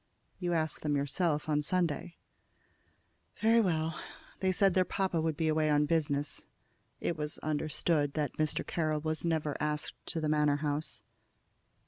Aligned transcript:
"You 0.39 0.53
asked 0.53 0.81
them 0.81 0.95
yourself 0.95 1.47
on 1.47 1.61
Sunday." 1.61 2.17
"Very 3.39 3.61
well. 3.61 3.99
They 4.39 4.51
said 4.51 4.73
their 4.73 4.83
papa 4.83 5.21
would 5.21 5.37
be 5.37 5.47
away 5.47 5.69
on 5.69 5.85
business." 5.85 6.47
It 6.99 7.15
was 7.15 7.37
understood 7.43 8.15
that 8.15 8.37
Mr. 8.39 8.65
Carroll 8.65 9.01
was 9.01 9.23
never 9.23 9.55
asked 9.59 9.93
to 10.07 10.19
the 10.19 10.27
Manor 10.27 10.55
house. 10.65 11.03